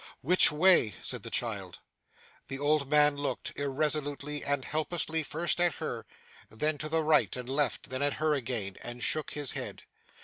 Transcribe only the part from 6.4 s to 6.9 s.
then to